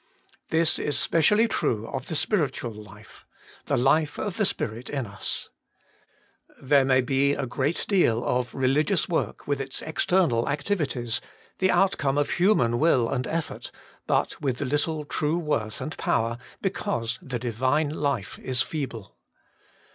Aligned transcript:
This 0.49 0.79
is 0.79 0.97
specially 0.97 1.47
true 1.47 1.85
of 1.85 2.07
the 2.07 2.15
spiritual 2.15 2.73
life— 2.73 3.23
the 3.67 3.77
life 3.77 4.17
of 4.17 4.37
the 4.37 4.45
Spirit 4.47 4.89
in 4.89 5.05
us. 5.05 5.49
There 6.59 6.85
may 6.85 7.01
be 7.01 7.33
a 7.33 7.45
great 7.45 7.85
deal 7.87 8.23
of 8.23 8.55
religious 8.55 9.07
work 9.07 9.45
with 9.47 9.61
its 9.61 9.83
exter 9.83 10.25
nal 10.25 10.49
activities, 10.49 11.21
the 11.59 11.69
outcome 11.69 12.17
of 12.17 12.31
human 12.31 12.79
will 12.79 13.09
and 13.09 13.27
effort, 13.27 13.69
with 14.07 14.57
but 14.57 14.61
little 14.67 15.05
true 15.05 15.37
worth 15.37 15.79
and 15.79 15.95
power, 15.99 16.39
because 16.63 17.19
the 17.21 17.37
Divine 17.37 17.91
life 17.91 18.39
is 18.39 18.63
feeble. 18.63 19.19